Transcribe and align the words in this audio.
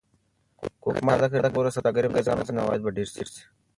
که 0.59 0.67
حکومت 0.73 1.17
د 1.19 1.19
تالک 1.21 1.31
د 1.33 1.37
ډبرو 1.43 1.73
سوداګري 1.75 2.07
منظمه 2.13 2.43
کړي 2.45 2.53
نو 2.53 2.61
عواید 2.63 2.81
به 2.85 2.91
ډېر 2.97 3.07
شي. 3.13 3.23